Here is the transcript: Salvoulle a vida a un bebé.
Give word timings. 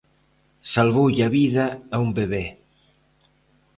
Salvoulle 0.73 1.21
a 1.27 1.29
vida 1.35 1.67
a 1.91 1.99
un 2.07 2.09
bebé. 2.21 2.43